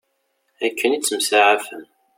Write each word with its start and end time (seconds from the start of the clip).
Akken 0.65 0.95
ittemsaɛafen. 0.97 1.83